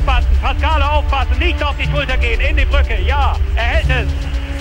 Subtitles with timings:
[0.00, 4.12] Aufpassen, Pascale aufpassen, nicht auf die Schulter gehen, in die Brücke, ja, er hält es.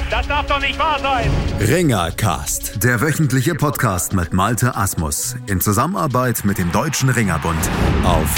[0.09, 1.29] Das darf doch nicht wahr sein.
[1.59, 7.69] Ringercast, der wöchentliche Podcast mit Malte Asmus in Zusammenarbeit mit dem Deutschen Ringerbund
[8.03, 8.35] auf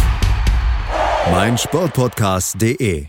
[1.32, 3.08] meinsportpodcast.de.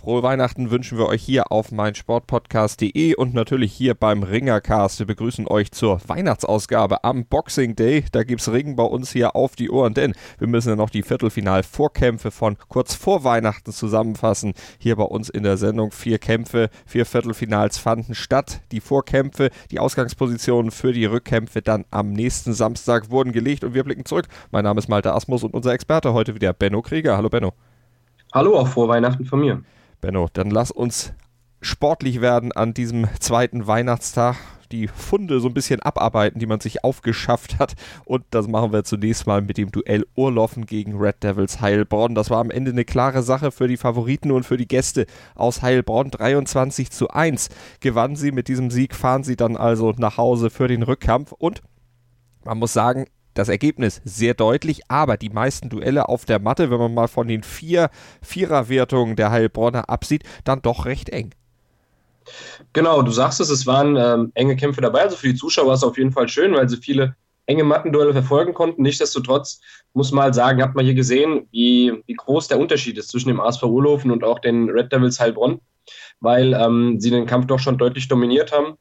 [0.00, 4.98] Frohe Weihnachten wünschen wir euch hier auf meinsportpodcast.de und natürlich hier beim Ringercast.
[4.98, 8.04] Wir begrüßen euch zur Weihnachtsausgabe am Boxing Day.
[8.10, 11.02] Da gibt's Ringen bei uns hier auf die Ohren, denn wir müssen ja noch die
[11.02, 14.54] Viertelfinal-Vorkämpfe von kurz vor Weihnachten zusammenfassen.
[14.78, 18.62] Hier bei uns in der Sendung vier Kämpfe, vier Viertelfinals fanden statt.
[18.72, 23.84] Die Vorkämpfe, die Ausgangspositionen für die Rückkämpfe dann am nächsten Samstag wurden gelegt und wir
[23.84, 24.28] blicken zurück.
[24.50, 27.18] Mein Name ist Malte Asmus und unser Experte heute wieder Benno Krieger.
[27.18, 27.52] Hallo Benno.
[28.32, 29.62] Hallo, auch frohe Weihnachten von mir.
[30.00, 31.12] Benno, dann lass uns
[31.60, 34.36] sportlich werden an diesem zweiten Weihnachtstag.
[34.72, 37.74] Die Funde so ein bisschen abarbeiten, die man sich aufgeschafft hat.
[38.04, 42.14] Und das machen wir zunächst mal mit dem Duell Urloffen gegen Red Devils Heilbronn.
[42.14, 45.62] Das war am Ende eine klare Sache für die Favoriten und für die Gäste aus
[45.62, 46.12] Heilbronn.
[46.12, 47.48] 23 zu 1
[47.80, 48.30] gewannen sie.
[48.30, 51.32] Mit diesem Sieg fahren sie dann also nach Hause für den Rückkampf.
[51.32, 51.62] Und
[52.44, 53.06] man muss sagen,
[53.40, 57.26] das Ergebnis sehr deutlich, aber die meisten Duelle auf der Matte, wenn man mal von
[57.26, 57.90] den vier
[58.22, 61.34] Viererwertungen der Heilbronner absieht, dann doch recht eng.
[62.72, 65.02] Genau, du sagst es, es waren ähm, enge Kämpfe dabei.
[65.02, 68.12] Also für die Zuschauer war es auf jeden Fall schön, weil sie viele enge Mattenduelle
[68.12, 68.82] verfolgen konnten.
[68.82, 69.60] Nichtsdestotrotz
[69.94, 73.28] muss man halt sagen, hat man hier gesehen, wie, wie groß der Unterschied ist zwischen
[73.28, 75.60] dem ASV Urlofen und auch den Red Devils Heilbronn,
[76.20, 78.76] weil ähm, sie den Kampf doch schon deutlich dominiert haben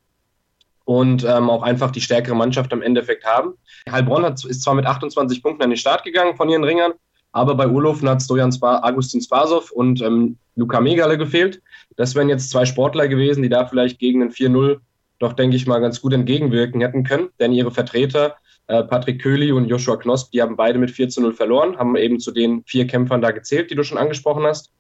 [0.90, 3.54] und ähm, auch einfach die stärkere Mannschaft am Endeffekt haben.
[3.88, 6.94] Heilbronn hat, ist zwar mit 28 Punkten an den Start gegangen von ihren Ringern,
[7.32, 11.62] aber bei Urlaufen hat Stojan Spa, Agustin Spasov und ähm, Luka Megale gefehlt.
[11.96, 14.80] Das wären jetzt zwei Sportler gewesen, die da vielleicht gegen ein 4-0
[15.20, 17.30] doch, denke ich mal, ganz gut entgegenwirken hätten können.
[17.40, 21.34] Denn ihre Vertreter, äh, Patrick Köhli und Joshua Knosp, die haben beide mit 4 0
[21.34, 24.72] verloren, haben eben zu den vier Kämpfern da gezählt, die du schon angesprochen hast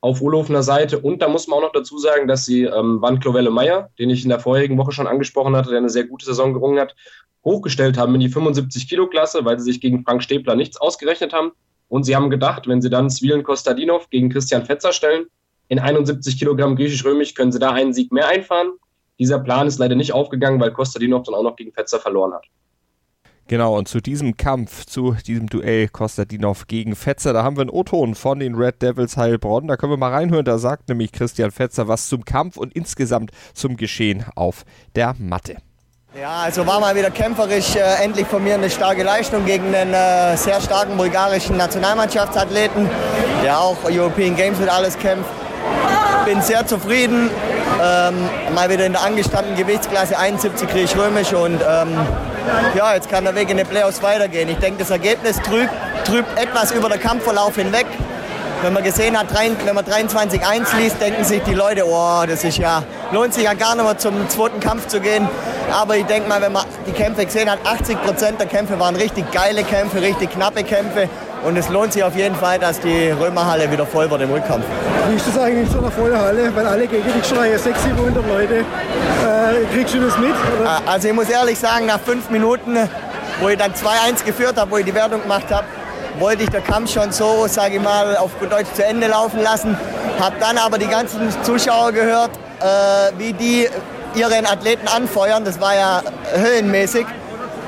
[0.00, 0.98] auf Urlaufener Seite.
[1.00, 4.10] Und da muss man auch noch dazu sagen, dass sie ähm, Van Clovelle Meyer, den
[4.10, 6.94] ich in der vorherigen Woche schon angesprochen hatte, der eine sehr gute Saison gerungen hat,
[7.44, 11.52] hochgestellt haben in die 75-Kilo-Klasse, weil sie sich gegen Frank Stäbler nichts ausgerechnet haben.
[11.88, 15.26] Und sie haben gedacht, wenn sie dann Svilen Kostadinov gegen Christian Fetzer stellen,
[15.68, 18.72] in 71 Kilogramm griechisch-römisch, können sie da einen Sieg mehr einfahren.
[19.18, 22.46] Dieser Plan ist leider nicht aufgegangen, weil Kostadinov dann auch noch gegen Fetzer verloren hat.
[23.48, 27.70] Genau, und zu diesem Kampf, zu diesem Duell Kostadinov gegen Fetzer, da haben wir einen
[27.70, 29.68] O-Ton von den Red Devils Heilbronn.
[29.68, 30.44] Da können wir mal reinhören.
[30.44, 34.66] Da sagt nämlich Christian Fetzer was zum Kampf und insgesamt zum Geschehen auf
[34.96, 35.56] der Matte.
[36.14, 39.94] Ja, also war mal wieder kämpferisch äh, endlich von mir eine starke Leistung gegen einen
[39.94, 42.86] äh, sehr starken bulgarischen Nationalmannschaftsathleten,
[43.42, 45.30] der auch European Games mit alles kämpft.
[46.24, 47.30] Bin sehr zufrieden.
[47.82, 51.96] Ähm, mal wieder in der angestandenen Gewichtsklasse 71 griechisch-römisch und ähm,
[52.74, 54.48] ja, jetzt kann der Weg in die Playoffs weitergehen.
[54.48, 55.70] Ich denke, das Ergebnis trübt,
[56.04, 57.86] trübt etwas über den Kampfverlauf hinweg.
[58.62, 62.58] Wenn man gesehen hat, wenn man 23-1 liest, denken sich die Leute, oh, das ist
[62.58, 62.82] ja,
[63.12, 65.28] lohnt sich ja gar nicht mehr zum zweiten Kampf zu gehen.
[65.72, 68.96] Aber ich denke mal, wenn man die Kämpfe gesehen hat, 80 Prozent der Kämpfe waren
[68.96, 71.08] richtig geile Kämpfe, richtig knappe Kämpfe.
[71.44, 74.64] Und es lohnt sich auf jeden Fall, dass die Römerhalle wieder voll wird im Rückkampf.
[75.08, 76.54] Wie ist das eigentlich so eine volle Halle?
[76.54, 78.54] Weil alle gegen dich schreien, 600, 700 Leute.
[78.56, 80.34] Äh, kriegst du das mit?
[80.60, 80.82] Oder?
[80.86, 82.76] Also ich muss ehrlich sagen, nach fünf Minuten,
[83.40, 85.64] wo ich dann 2-1 geführt habe, wo ich die Wertung gemacht habe,
[86.18, 89.40] wollte ich den Kampf schon so, sage ich mal, auf gut Deutsch zu Ende laufen
[89.42, 89.76] lassen.
[90.18, 93.68] Habe dann aber die ganzen Zuschauer gehört, äh, wie die
[94.14, 95.44] ihren Athleten anfeuern.
[95.44, 96.02] Das war ja
[96.34, 97.06] höhenmäßig.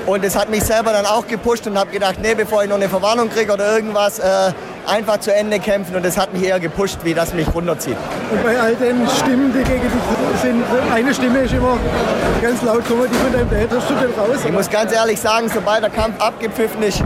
[0.06, 2.77] Und das hat mich selber dann auch gepusht und habe gedacht, nee, bevor ich noch
[2.77, 4.53] eine Verwarnung kriege oder irgendwas, äh,
[4.87, 5.97] einfach zu Ende kämpfen.
[5.97, 7.97] Und das hat mich eher gepusht, wie das mich runterzieht.
[8.31, 11.78] Und bei all den Stimmen, die gegen dich sind, eine Stimme ist immer
[12.43, 14.39] ganz laut, kommen die von deinem Dad, hast du den raus?
[14.44, 17.03] Ich muss ganz ehrlich sagen, sobald der Kampf abgepfiffen ist,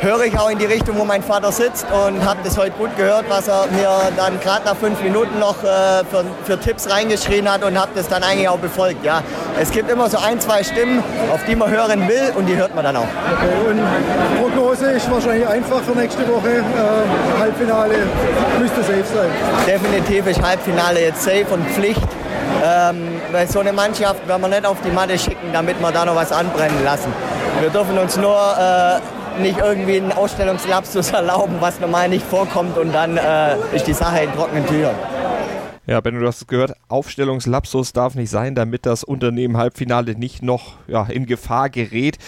[0.00, 2.96] höre ich auch in die Richtung, wo mein Vater sitzt und habe das heute gut
[2.96, 7.50] gehört, was er mir dann gerade nach fünf Minuten noch äh, für, für, Tipps reingeschrien
[7.50, 9.04] hat und habe das dann eigentlich auch befolgt.
[9.04, 9.22] Ja,
[9.60, 12.74] es gibt immer so ein, zwei Stimmen, auf die man hören will und die hört
[12.74, 13.02] man dann auch.
[13.02, 13.80] Okay, und
[14.40, 16.48] Prognose ist wahrscheinlich einfach für nächste Woche.
[16.48, 17.94] Äh, Halbfinale
[18.60, 19.30] müsste safe sein.
[19.66, 22.02] Definitiv ist Halbfinale jetzt safe und Pflicht.
[22.64, 26.04] Ähm, weil so eine Mannschaft werden wir nicht auf die Matte schicken, damit wir da
[26.04, 27.12] noch was anbrennen lassen.
[27.60, 28.98] Wir dürfen uns nur äh,
[29.40, 34.24] nicht irgendwie einen Ausstellungslapsus erlauben, was normal nicht vorkommt und dann äh, ist die Sache
[34.24, 34.96] in trockenen Tüchern.
[35.86, 40.42] Ja, Ben, du hast es gehört, Aufstellungslapsus darf nicht sein, damit das Unternehmen Halbfinale nicht
[40.42, 42.18] noch ja, in Gefahr gerät.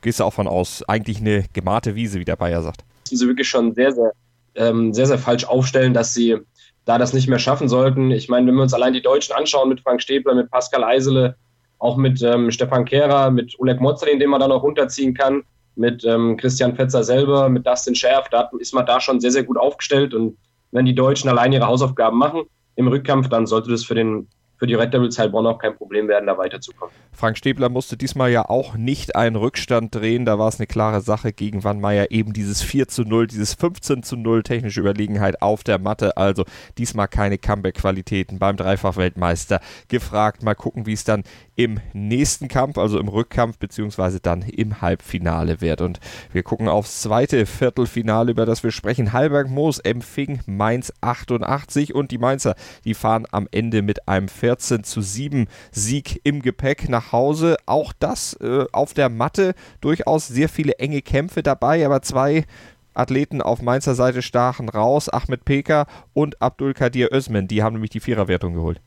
[0.00, 2.82] Gehst du auch von aus, eigentlich eine gemahte Wiese, wie der Bayer sagt.
[3.04, 4.12] Sie wirklich schon sehr, sehr,
[4.54, 6.38] ähm, sehr, sehr falsch aufstellen, dass sie
[6.86, 8.10] da das nicht mehr schaffen sollten.
[8.10, 11.36] Ich meine, wenn wir uns allein die Deutschen anschauen mit Frank Stäbler, mit Pascal Eisele,
[11.78, 15.42] auch mit ähm, Stefan Kehrer, mit Oleg Mozart, den man da noch runterziehen kann,
[15.76, 19.44] mit ähm, Christian Fetzer selber, mit Dustin Schärf, da ist man da schon sehr, sehr
[19.44, 20.14] gut aufgestellt.
[20.14, 20.36] Und
[20.72, 22.42] wenn die Deutschen allein ihre Hausaufgaben machen
[22.76, 24.28] im Rückkampf, dann sollte das für den
[24.60, 26.94] für die Red Devils Heilbronn auch kein Problem werden, da weiterzukommen.
[27.12, 30.26] Frank Stäbler musste diesmal ja auch nicht einen Rückstand drehen.
[30.26, 32.10] Da war es eine klare Sache gegen Wannmeier.
[32.10, 36.18] Eben dieses 4 zu 0, dieses 15 zu 0 technische Überlegenheit auf der Matte.
[36.18, 36.44] Also
[36.76, 40.42] diesmal keine Comeback-Qualitäten beim Dreifach-Weltmeister gefragt.
[40.42, 41.24] Mal gucken, wie es dann
[41.56, 45.80] im nächsten Kampf, also im Rückkampf, beziehungsweise dann im Halbfinale wird.
[45.80, 46.00] Und
[46.32, 49.14] wir gucken aufs zweite Viertelfinale, über das wir sprechen.
[49.14, 52.54] Halberg Moos empfing Mainz 88 und die Mainzer,
[52.84, 57.56] die fahren am Ende mit einem 14 zu 7 Sieg im Gepäck nach Hause.
[57.66, 62.44] Auch das äh, auf der Matte durchaus sehr viele enge Kämpfe dabei, aber zwei
[62.92, 67.90] Athleten auf Mainzer Seite stachen raus, Ahmed Peker und Abdul Kadir Özmen, die haben nämlich
[67.90, 68.80] die Viererwertung geholt.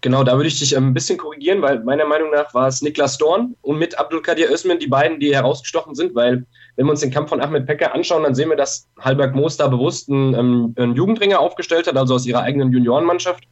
[0.00, 2.82] Genau, da würde ich dich ähm, ein bisschen korrigieren, weil meiner Meinung nach war es
[2.82, 6.44] Niklas Dorn und mit Abdulkadir Özmen die beiden, die herausgestochen sind, weil
[6.76, 9.56] wenn wir uns den Kampf von Ahmed Pecker anschauen, dann sehen wir, dass Halberg Moos
[9.56, 13.44] da bewusst einen, ähm, einen Jugendringer aufgestellt hat, also aus ihrer eigenen Juniorenmannschaft.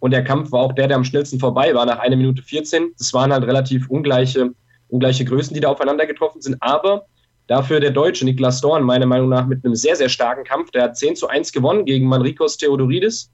[0.00, 2.92] Und der Kampf war auch der, der am schnellsten vorbei war, nach einer Minute 14.
[2.98, 4.50] Das waren halt relativ ungleiche,
[4.88, 6.56] ungleiche Größen, die da aufeinander getroffen sind.
[6.60, 7.06] Aber
[7.46, 10.70] dafür der Deutsche Niklas Dorn, meiner Meinung nach, mit einem sehr, sehr starken Kampf.
[10.72, 13.30] Der hat 10 zu 1 gewonnen gegen Manrikos Theodoridis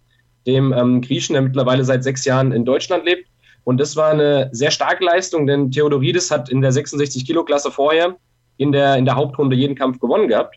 [0.47, 3.29] dem ähm, Griechen, der mittlerweile seit sechs Jahren in Deutschland lebt.
[3.65, 8.17] Und das war eine sehr starke Leistung, denn Theodoridis hat in der 66-Kilo-Klasse vorher
[8.57, 10.57] in der, in der Hauptrunde jeden Kampf gewonnen gehabt.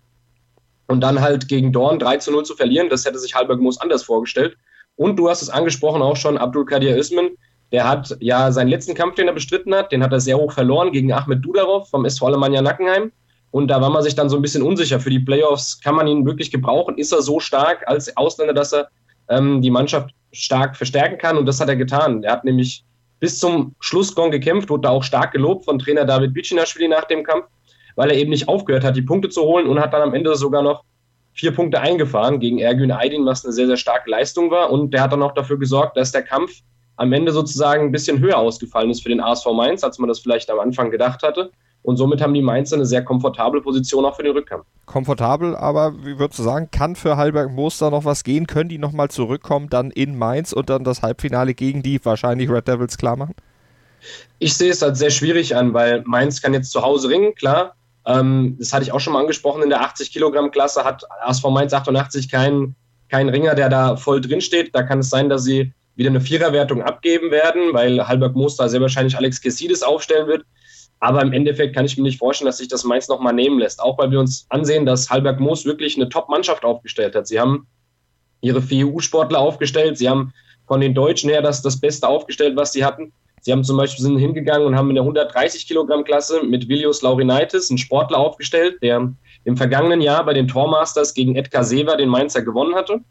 [0.87, 3.79] Und dann halt gegen Dorn 3 zu 0 zu verlieren, das hätte sich Halberg Moos
[3.79, 4.55] anders vorgestellt.
[4.95, 7.29] Und du hast es angesprochen auch schon, Abdul Kadir Özmen,
[7.71, 10.51] der hat ja seinen letzten Kampf, den er bestritten hat, den hat er sehr hoch
[10.51, 13.11] verloren gegen Ahmed Dudarov vom SV Alemannia Nackenheim.
[13.51, 14.99] Und da war man sich dann so ein bisschen unsicher.
[14.99, 16.97] Für die Playoffs kann man ihn wirklich gebrauchen.
[16.97, 18.89] Ist er so stark als Ausländer, dass er
[19.29, 21.37] ähm, die Mannschaft stark verstärken kann.
[21.37, 22.23] Und das hat er getan.
[22.23, 22.83] Er hat nämlich
[23.19, 27.23] bis zum Schlussgong gekämpft, wurde da auch stark gelobt von Trainer David Bicinaschwili nach dem
[27.23, 27.45] Kampf,
[27.95, 30.35] weil er eben nicht aufgehört hat, die Punkte zu holen und hat dann am Ende
[30.35, 30.83] sogar noch
[31.33, 34.69] vier Punkte eingefahren gegen Ergün Aydin, was eine sehr, sehr starke Leistung war.
[34.69, 36.61] Und der hat dann auch dafür gesorgt, dass der Kampf
[36.97, 40.19] am Ende sozusagen ein bisschen höher ausgefallen ist für den ASV Mainz, als man das
[40.19, 41.51] vielleicht am Anfang gedacht hatte.
[41.85, 44.65] Und somit haben die Mainzer eine sehr komfortable Position auch für den Rückkampf.
[44.85, 48.47] Komfortabel, aber wie würdest du sagen, kann für Halberg Moos da noch was gehen?
[48.47, 52.67] Können die nochmal zurückkommen, dann in Mainz und dann das Halbfinale gegen die wahrscheinlich Red
[52.67, 53.35] Devils klar machen?
[54.39, 57.75] Ich sehe es als sehr schwierig an, weil Mainz kann jetzt zu Hause ringen, klar.
[58.05, 62.29] Ähm, das hatte ich auch schon mal angesprochen, in der 80-Kilogramm-Klasse hat ASV Mainz 88
[62.29, 62.75] keinen
[63.09, 64.73] kein Ringer, der da voll drin steht.
[64.73, 68.81] Da kann es sein, dass sie wieder eine Viererwertung abgeben werden, weil Halberg da sehr
[68.81, 70.45] wahrscheinlich Alex Kessidis aufstellen wird.
[70.99, 73.81] Aber im Endeffekt kann ich mir nicht vorstellen, dass sich das Mainz nochmal nehmen lässt.
[73.81, 77.27] Auch weil wir uns ansehen, dass Halberg Moos wirklich eine Top-Mannschaft aufgestellt hat.
[77.27, 77.67] Sie haben
[78.41, 79.97] ihre vier EU-Sportler aufgestellt.
[79.97, 80.33] Sie haben
[80.67, 83.11] von den Deutschen her das, das Beste aufgestellt, was sie hatten.
[83.41, 87.03] Sie haben zum Beispiel sind hingegangen und haben in der 130 Kilogramm Klasse mit Vilius
[87.03, 89.13] Laurinaitis einen Sportler aufgestellt, der
[89.43, 93.01] im vergangenen Jahr bei den Tormasters gegen Edgar Sever den Mainzer gewonnen hatte.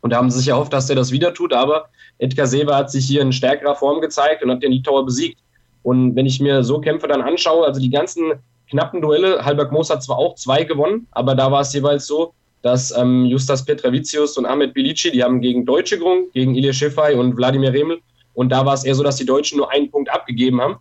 [0.00, 2.90] Und da haben sie sich erhofft, dass er das wieder tut, aber Edgar Sever hat
[2.90, 5.38] sich hier in stärkerer Form gezeigt und hat den Litauer besiegt.
[5.82, 8.34] Und wenn ich mir so Kämpfe dann anschaue, also die ganzen
[8.70, 12.34] knappen Duelle, Halberg Moos hat zwar auch zwei gewonnen, aber da war es jeweils so,
[12.62, 17.14] dass ähm, Justas Petravicius und Ahmed Bilici, die haben gegen Deutsche gerungen, gegen Ilya Schiffay
[17.14, 17.98] und Wladimir Remel.
[18.34, 20.76] Und da war es eher so, dass die Deutschen nur einen Punkt abgegeben haben,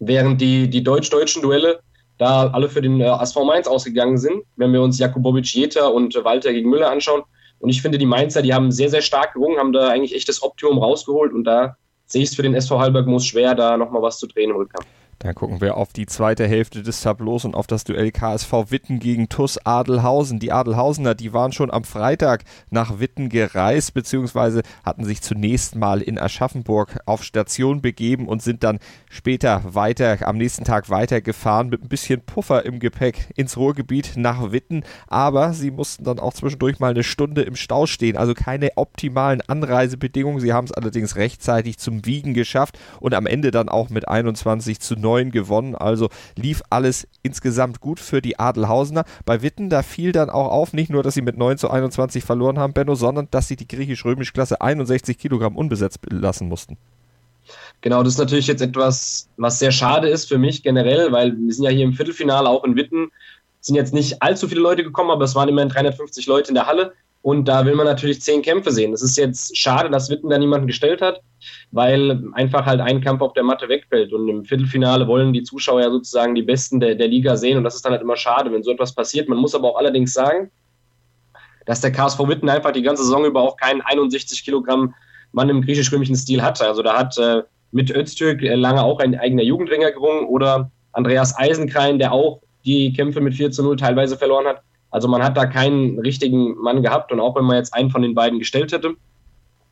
[0.00, 1.80] während die, die deutsch-deutschen Duelle
[2.18, 4.42] da alle für den äh, SV Mainz ausgegangen sind.
[4.56, 7.22] Wenn wir uns Jakubovic Jeter und äh, Walter gegen Müller anschauen.
[7.60, 10.28] Und ich finde, die Mainzer, die haben sehr, sehr stark gerungen, haben da eigentlich echt
[10.28, 11.32] das Optimum rausgeholt.
[11.32, 11.76] Und da
[12.10, 14.56] sehe ich es für den SV Halberg muss schwer, da nochmal was zu drehen im
[14.56, 14.86] Rückkampf.
[15.20, 19.00] Dann gucken wir auf die zweite Hälfte des Tableaus und auf das Duell KSV Witten
[19.00, 20.38] gegen TUS Adelhausen.
[20.38, 26.00] Die Adelhausener, die waren schon am Freitag nach Witten gereist, beziehungsweise hatten sich zunächst mal
[26.00, 28.78] in Aschaffenburg auf Station begeben und sind dann
[29.10, 34.52] später weiter, am nächsten Tag weitergefahren mit ein bisschen Puffer im Gepäck ins Ruhrgebiet nach
[34.52, 34.84] Witten.
[35.06, 38.16] Aber sie mussten dann auch zwischendurch mal eine Stunde im Stau stehen.
[38.16, 40.40] Also keine optimalen Anreisebedingungen.
[40.40, 44.80] Sie haben es allerdings rechtzeitig zum Wiegen geschafft und am Ende dann auch mit 21
[44.80, 45.74] zu 9 9 gewonnen.
[45.74, 49.04] Also lief alles insgesamt gut für die Adelhausener.
[49.24, 52.24] Bei Witten, da fiel dann auch auf, nicht nur, dass sie mit 9 zu 21
[52.24, 56.76] verloren haben, Benno, sondern dass sie die griechisch-römische Klasse 61 Kilogramm unbesetzt lassen mussten.
[57.80, 61.52] Genau, das ist natürlich jetzt etwas, was sehr schade ist für mich generell, weil wir
[61.52, 63.10] sind ja hier im Viertelfinale auch in Witten.
[63.60, 66.66] Sind jetzt nicht allzu viele Leute gekommen, aber es waren immerhin 350 Leute in der
[66.66, 66.92] Halle.
[67.22, 68.94] Und da will man natürlich zehn Kämpfe sehen.
[68.94, 71.20] Es ist jetzt schade, dass Witten da niemanden gestellt hat,
[71.70, 74.12] weil einfach halt ein Kampf auf der Matte wegfällt.
[74.12, 77.58] Und im Viertelfinale wollen die Zuschauer ja sozusagen die Besten der, der Liga sehen.
[77.58, 79.28] Und das ist dann halt immer schade, wenn so etwas passiert.
[79.28, 80.50] Man muss aber auch allerdings sagen,
[81.66, 84.94] dass der KSV Witten einfach die ganze Saison über auch keinen 61 Kilogramm
[85.32, 86.66] Mann im griechisch-römischen Stil hatte.
[86.66, 91.38] Also da hat äh, mit Öztürk äh, lange auch ein eigener Jugendringer gerungen oder Andreas
[91.38, 95.36] Eisenkrein, der auch die Kämpfe mit 4 zu 0 teilweise verloren hat Also man hat
[95.36, 98.72] da keinen richtigen Mann gehabt und auch wenn man jetzt einen von den beiden gestellt
[98.72, 98.94] hätte,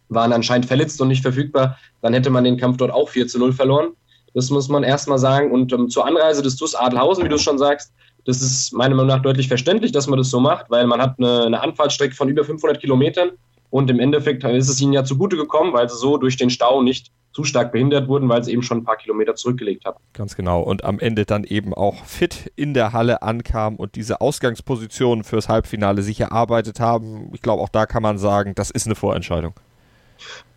[0.09, 3.39] waren anscheinend verletzt und nicht verfügbar, dann hätte man den Kampf dort auch 4 zu
[3.39, 3.91] 0 verloren.
[4.35, 5.51] Das muss man erstmal sagen.
[5.51, 7.93] Und ähm, zur Anreise des TuS Adelhausen, wie du schon sagst,
[8.25, 11.15] das ist meiner Meinung nach deutlich verständlich, dass man das so macht, weil man hat
[11.19, 13.31] eine, eine Anfahrtsstrecke von über 500 Kilometern
[13.71, 16.83] und im Endeffekt ist es ihnen ja zugute gekommen, weil sie so durch den Stau
[16.83, 19.97] nicht zu stark behindert wurden, weil sie eben schon ein paar Kilometer zurückgelegt haben.
[20.13, 20.61] Ganz genau.
[20.61, 25.49] Und am Ende dann eben auch fit in der Halle ankamen und diese Ausgangsposition fürs
[25.49, 27.31] Halbfinale sich erarbeitet haben.
[27.33, 29.55] Ich glaube, auch da kann man sagen, das ist eine Vorentscheidung.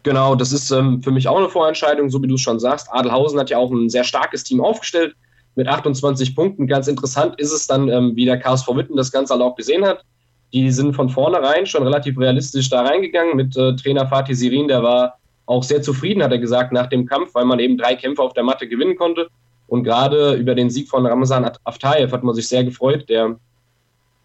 [0.01, 2.91] Genau, das ist ähm, für mich auch eine Vorentscheidung, so wie du es schon sagst.
[2.91, 5.15] Adelhausen hat ja auch ein sehr starkes Team aufgestellt
[5.53, 6.65] mit 28 Punkten.
[6.65, 10.03] Ganz interessant ist es dann, ähm, wie der KSV Witten das Ganze auch gesehen hat.
[10.51, 14.81] Die sind von vornherein schon relativ realistisch da reingegangen mit äh, Trainer Fatih Sirin, der
[14.81, 18.21] war auch sehr zufrieden, hat er gesagt, nach dem Kampf, weil man eben drei Kämpfe
[18.21, 19.27] auf der Matte gewinnen konnte.
[19.67, 23.37] Und gerade über den Sieg von Ramazan Aftayev hat man sich sehr gefreut, der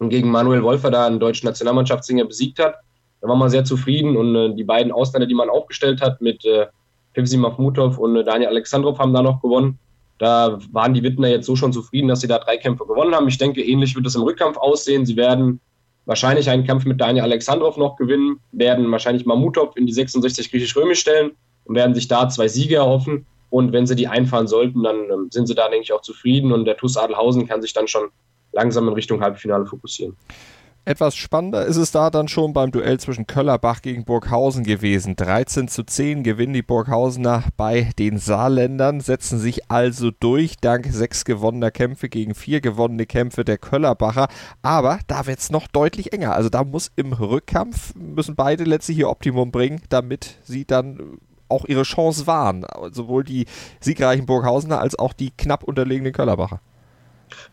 [0.01, 2.77] gegen Manuel Wolfer da einen deutschen Nationalmannschaftssinger besiegt hat.
[3.21, 6.45] Da war man sehr zufrieden und äh, die beiden Ausländer, die man aufgestellt hat mit
[6.45, 6.67] äh,
[7.37, 9.79] Mahmutov und äh, Daniel Alexandrov haben da noch gewonnen.
[10.19, 13.29] Da waren die Wittner jetzt so schon zufrieden, dass sie da drei Kämpfe gewonnen haben.
[13.29, 15.05] Ich denke, ähnlich wird es im Rückkampf aussehen.
[15.05, 15.61] Sie werden
[16.07, 21.01] wahrscheinlich einen Kampf mit Daniel Alexandrov noch gewinnen, werden wahrscheinlich Mamutov in die 66 griechisch-römisch
[21.01, 21.33] stellen
[21.65, 23.27] und werden sich da zwei Siege erhoffen.
[23.51, 26.53] Und wenn sie die einfahren sollten, dann ähm, sind sie da, denke ich, auch zufrieden
[26.53, 28.09] und der TuS Adelhausen kann sich dann schon
[28.53, 30.17] langsam in Richtung Halbfinale fokussieren.
[30.89, 35.17] Etwas spannender ist es da dann schon beim Duell zwischen Köllerbach gegen Burghausen gewesen.
[35.17, 41.25] 13 zu 10 gewinnen die Burghausener bei den Saarländern, setzen sich also durch, dank sechs
[41.25, 44.29] gewonnener Kämpfe gegen vier gewonnene Kämpfe der Köllerbacher.
[44.63, 46.37] Aber da wird es noch deutlich enger.
[46.37, 51.65] Also da muss im Rückkampf, müssen beide letztlich ihr Optimum bringen, damit sie dann auch
[51.65, 52.65] ihre Chance wahren.
[52.93, 53.47] Sowohl die
[53.81, 56.61] siegreichen Burghausener als auch die knapp unterlegenen Köllerbacher.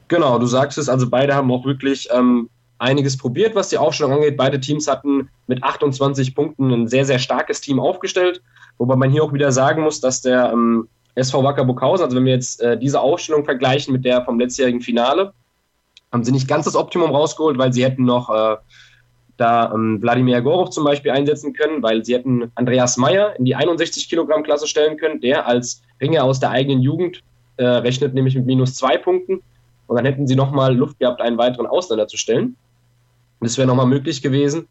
[0.07, 2.47] Genau, du sagst es, also beide haben auch wirklich ähm,
[2.83, 4.37] einiges probiert, was die Aufstellung angeht.
[4.37, 8.41] Beide Teams hatten mit 28 Punkten ein sehr, sehr starkes Team aufgestellt.
[8.77, 12.25] Wobei man hier auch wieder sagen muss, dass der ähm, SV Wacker Burghausen, also wenn
[12.25, 15.33] wir jetzt äh, diese Aufstellung vergleichen mit der vom letztjährigen Finale,
[16.11, 18.57] haben sie nicht ganz das Optimum rausgeholt, weil sie hätten noch äh,
[19.37, 23.55] da ähm, Wladimir Gorov zum Beispiel einsetzen können, weil sie hätten Andreas Meyer in die
[23.55, 27.23] 61 Kilogramm Klasse stellen können, der als Ringer aus der eigenen Jugend
[27.57, 29.41] äh, rechnet nämlich mit minus zwei Punkten.
[29.87, 32.55] Und dann hätten sie nochmal Luft gehabt, einen weiteren Ausländer zu stellen.
[33.43, 34.67] Das wäre nochmal möglich gewesen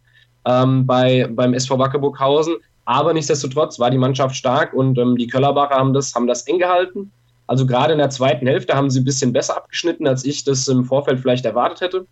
[0.46, 2.56] ähm, bei, beim SV Wackerburghausen.
[2.84, 6.58] Aber nichtsdestotrotz war die Mannschaft stark und ähm, die Köllerbacher haben das, haben das eng
[6.58, 7.12] gehalten.
[7.46, 10.66] Also gerade in der zweiten Hälfte haben sie ein bisschen besser abgeschnitten, als ich das
[10.68, 12.06] im Vorfeld vielleicht erwartet hätte.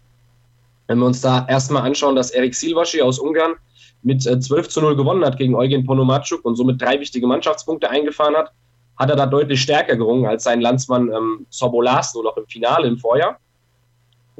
[0.87, 3.55] Wenn wir uns da erstmal anschauen, dass Erik Silvaschi aus Ungarn
[4.03, 7.91] mit äh, 12 zu 0 gewonnen hat gegen Eugen Ponomatschuk und somit drei wichtige Mannschaftspunkte
[7.91, 8.53] eingefahren hat,
[8.97, 12.99] hat er da deutlich stärker gerungen als sein Landsmann ähm, Sobolasno noch im Finale im
[12.99, 13.39] Vorjahr.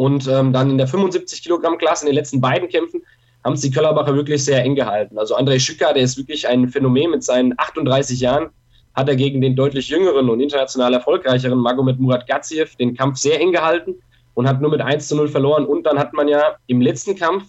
[0.01, 3.03] Und ähm, dann in der 75 Kilogramm Klasse, in den letzten beiden Kämpfen,
[3.45, 5.19] haben es die Köllerbacher wirklich sehr eng gehalten.
[5.19, 8.49] Also André Schücker, der ist wirklich ein Phänomen mit seinen 38 Jahren,
[8.95, 13.39] hat er gegen den deutlich jüngeren und international erfolgreicheren Magomed Murat Gaziev den Kampf sehr
[13.39, 13.95] eng gehalten
[14.33, 15.67] und hat nur mit 1 zu 0 verloren.
[15.67, 17.45] Und dann hat man ja im letzten Kampf,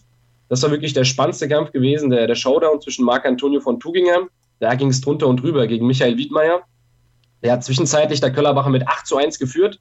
[0.50, 4.28] das war wirklich der spannendste Kampf gewesen, der, der Showdown zwischen Marc Antonio von Tuginger,
[4.60, 6.64] da ging es drunter und drüber gegen Michael Wiedmeier.
[7.44, 9.80] Der hat zwischenzeitlich der Köllerbacher mit 8 zu 1 geführt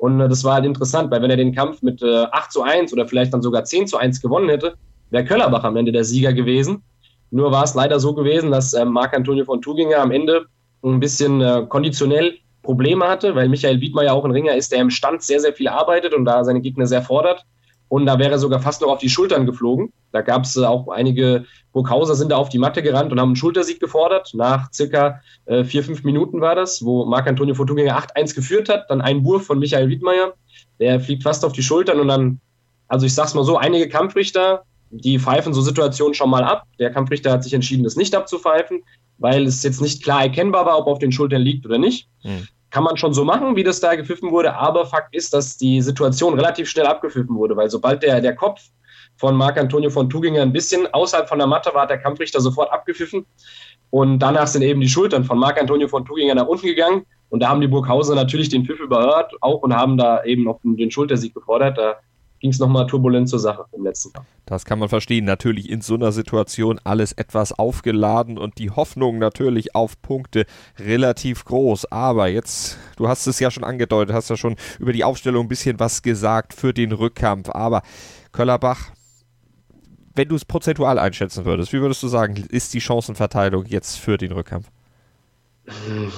[0.00, 2.62] und äh, das war halt interessant, weil wenn er den Kampf mit äh, 8 zu
[2.62, 4.74] 1 oder vielleicht dann sogar 10 zu 1 gewonnen hätte,
[5.10, 6.82] wäre Köllerbach am Ende der Sieger gewesen.
[7.30, 10.46] Nur war es leider so gewesen, dass äh, Marc-Antonio von Tuginger am Ende
[10.82, 14.90] ein bisschen äh, konditionell Probleme hatte, weil Michael Wiedmeier auch ein Ringer ist, der im
[14.90, 17.44] Stand sehr, sehr viel arbeitet und da seine Gegner sehr fordert.
[17.90, 19.92] Und da wäre sogar fast noch auf die Schultern geflogen.
[20.12, 23.30] Da gab es äh, auch einige Burghauser sind da auf die Matte gerannt und haben
[23.30, 24.30] einen Schultersieg gefordert.
[24.32, 28.88] Nach circa äh, vier, fünf Minuten war das, wo Marc-Antonio Fortunginger 8-1 geführt hat.
[28.90, 30.34] Dann ein Wurf von Michael Wiedmeier.
[30.78, 32.40] Der fliegt fast auf die Schultern und dann,
[32.86, 36.68] also ich sag's mal so, einige Kampfrichter, die pfeifen so Situationen schon mal ab.
[36.78, 38.84] Der Kampfrichter hat sich entschieden, das nicht abzupfeifen,
[39.18, 42.08] weil es jetzt nicht klar erkennbar war, ob auf den Schultern liegt oder nicht.
[42.22, 42.46] Mhm.
[42.70, 45.82] Kann man schon so machen, wie das da gepfiffen wurde, aber Fakt ist, dass die
[45.82, 48.60] Situation relativ schnell abgepfiffen wurde, weil sobald der, der Kopf
[49.16, 52.72] von Marc-Antonio von Tuginger ein bisschen außerhalb von der Matte war, hat der Kampfrichter sofort
[52.72, 53.26] abgepfiffen.
[53.90, 57.04] Und danach sind eben die Schultern von Marc-Antonio von Tuginger nach unten gegangen.
[57.28, 60.60] Und da haben die Burghauser natürlich den Pfiff überhört auch und haben da eben noch
[60.62, 61.76] den Schultersieg gefordert.
[61.76, 61.96] Da
[62.40, 64.26] ging es nochmal turbulent zur Sache im letzten Kampf.
[64.46, 65.26] Das kann man verstehen.
[65.26, 70.46] Natürlich in so einer Situation alles etwas aufgeladen und die Hoffnung natürlich auf Punkte
[70.78, 71.92] relativ groß.
[71.92, 75.48] Aber jetzt, du hast es ja schon angedeutet, hast ja schon über die Aufstellung ein
[75.48, 77.50] bisschen was gesagt für den Rückkampf.
[77.50, 77.82] Aber
[78.32, 78.90] Köllerbach
[80.14, 84.18] wenn du es prozentual einschätzen würdest, wie würdest du sagen, ist die Chancenverteilung jetzt für
[84.18, 84.66] den Rückkampf?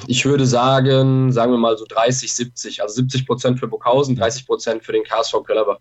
[0.07, 2.83] Ich würde sagen, sagen wir mal so 30, 70.
[2.83, 5.79] Also 70 Prozent für Burghausen, 30 Prozent für den KSV Köllerbach.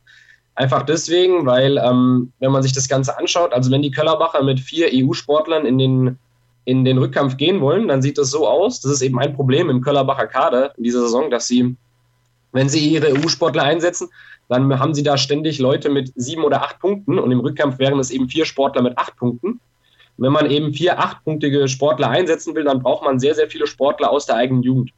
[0.56, 4.60] Einfach deswegen, weil ähm, wenn man sich das Ganze anschaut, also wenn die Köllerbacher mit
[4.60, 6.20] vier EU-Sportlern in den,
[6.66, 8.82] in den Rückkampf gehen wollen, dann sieht das so aus.
[8.82, 11.76] Das ist eben ein Problem im Köllerbacher Kader in dieser Saison, dass sie,
[12.52, 14.10] wenn sie ihre EU-Sportler einsetzen,
[14.50, 18.00] dann haben sie da ständig Leute mit sieben oder acht Punkten und im Rückkampf wären
[18.00, 19.62] es eben vier Sportler mit acht Punkten.
[20.18, 24.12] wenn man eben vier achtpunktige Sportler einsetzen will, dann braucht man sehr, sehr viele Sportler
[24.12, 24.92] aus der eigenen Jugend.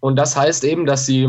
[0.00, 1.28] Und das heißt eben, dass sie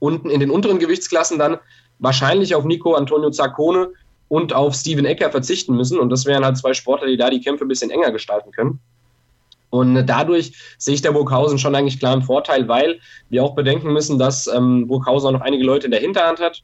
[0.00, 1.58] unten in den unteren Gewichtsklassen dann
[2.00, 3.90] wahrscheinlich auf Nico Antonio Zaccone
[4.28, 5.98] und auf Steven Ecker verzichten müssen.
[5.98, 8.80] Und das wären halt zwei Sportler, die da die Kämpfe ein bisschen enger gestalten können.
[9.70, 13.92] Und dadurch sehe ich der Burghausen schon eigentlich klar im Vorteil, weil wir auch bedenken
[13.92, 16.62] müssen, dass ähm, Burghausen auch noch einige Leute in der Hinterhand hat,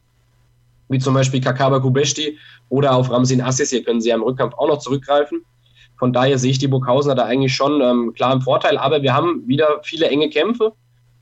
[0.89, 2.37] wie zum Beispiel Kakaba Kubeshti
[2.69, 3.71] oder auf Ramsin Assis.
[3.71, 5.45] Hier können sie ja im Rückkampf auch noch zurückgreifen.
[5.99, 8.77] Von daher sehe ich die Burghausener da eigentlich schon ähm, klar im Vorteil.
[8.77, 10.73] Aber wir haben wieder viele enge Kämpfe.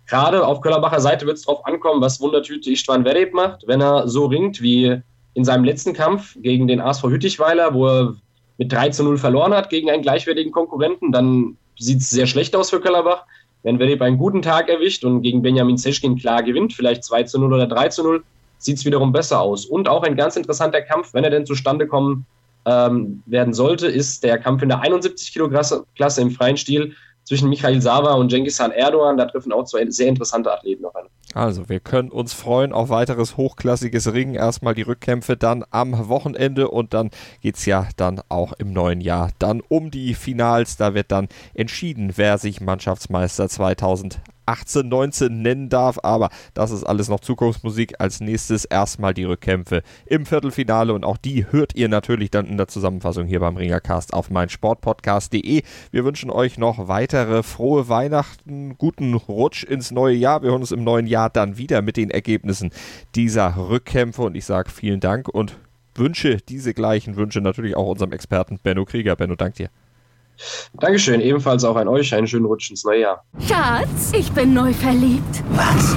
[0.06, 4.06] Gerade auf Köllerbacher Seite wird es darauf ankommen, was Wundertüte Istvan Vereb macht, wenn er
[4.08, 5.00] so ringt wie
[5.34, 8.14] in seinem letzten Kampf gegen den ASV Hüttichweiler, wo er
[8.58, 12.54] mit 3 zu 0 verloren hat gegen einen gleichwertigen Konkurrenten, dann sieht es sehr schlecht
[12.54, 13.24] aus für Köllerbach.
[13.62, 17.40] Wenn Vereb einen guten Tag erwischt und gegen Benjamin Zeschkin klar gewinnt, vielleicht 2 zu
[17.40, 18.22] 0 oder 3 zu 0,
[18.58, 19.64] sieht es wiederum besser aus.
[19.64, 22.26] Und auch ein ganz interessanter Kampf, wenn er denn zustande kommen
[22.66, 27.48] ähm, werden sollte, ist der Kampf in der 71 Kilo Klasse im freien Stil zwischen
[27.48, 29.16] Michael Sava und Cengiz Erdogan.
[29.16, 31.10] Da treffen auch zwei sehr interessante Athleten aufeinander.
[31.34, 34.34] Also, wir können uns freuen auf weiteres hochklassiges Ringen.
[34.34, 39.00] Erstmal die Rückkämpfe dann am Wochenende und dann geht es ja dann auch im neuen
[39.00, 40.76] Jahr dann um die Finals.
[40.76, 46.84] Da wird dann entschieden, wer sich Mannschaftsmeister 2018 18, 19 nennen darf, aber das ist
[46.84, 47.94] alles noch Zukunftsmusik.
[47.98, 52.56] Als nächstes erstmal die Rückkämpfe im Viertelfinale und auch die hört ihr natürlich dann in
[52.56, 55.62] der Zusammenfassung hier beim Ringercast auf meinsportpodcast.de.
[55.90, 60.42] Wir wünschen euch noch weitere frohe Weihnachten, guten Rutsch ins neue Jahr.
[60.42, 62.70] Wir hören uns im neuen Jahr dann wieder mit den Ergebnissen
[63.14, 65.56] dieser Rückkämpfe und ich sage vielen Dank und
[65.94, 69.16] wünsche diese gleichen Wünsche natürlich auch unserem Experten Benno Krieger.
[69.16, 69.70] Benno, dank dir.
[70.74, 73.24] Dankeschön, ebenfalls auch an euch einen schönen Rutsch ins neue Jahr.
[73.46, 75.42] Schatz, ich bin neu verliebt.
[75.50, 75.96] Was?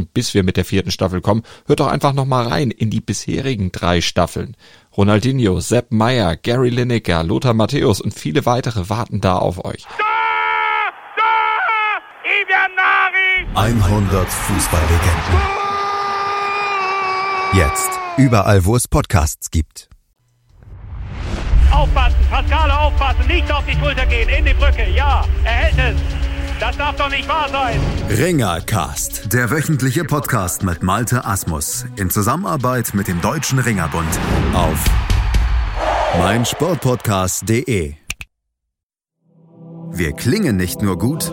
[0.00, 2.88] Und bis wir mit der vierten Staffel kommen, hört doch einfach noch mal rein in
[2.88, 4.56] die bisherigen drei Staffeln.
[4.96, 9.86] Ronaldinho, Sepp Meyer, Gary Lineker, Lothar Matthäus und viele weitere warten da auf euch.
[13.54, 15.40] 100 Fußballlegenden.
[17.52, 19.90] Jetzt überall, wo es Podcasts gibt.
[21.70, 26.29] Aufpassen, Pascale aufpassen, nicht auf die Schulter gehen, in die Brücke, ja, er hält es.
[26.60, 27.80] Das darf doch nicht wahr sein.
[28.10, 34.20] Ringercast, der wöchentliche Podcast mit Malte Asmus in Zusammenarbeit mit dem Deutschen Ringerbund
[34.52, 34.84] auf
[36.18, 37.94] meinsportpodcast.de.
[39.92, 41.32] Wir klingen nicht nur gut,